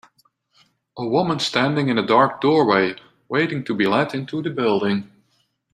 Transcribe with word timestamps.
A 0.97 1.05
woman 1.05 1.37
standing 1.37 1.87
in 1.89 1.99
a 1.99 2.03
dark 2.03 2.41
doorway, 2.41 2.95
waiting 3.29 3.63
to 3.65 3.75
be 3.75 3.85
let 3.85 4.15
into 4.15 4.41
the 4.41 4.49
building. 4.49 5.11